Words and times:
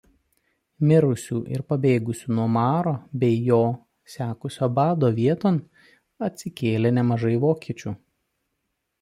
Mirusių 0.91 1.41
ir 1.55 1.61
pabėgusių 1.73 2.31
nuo 2.39 2.45
maro 2.53 2.93
bei 3.25 3.35
po 3.35 3.43
jo 3.51 3.59
sekusio 4.15 4.71
bado 4.81 5.13
vieton 5.21 5.61
atsikėlė 6.31 6.95
nemažai 6.99 7.37
vokiečių. 7.47 7.97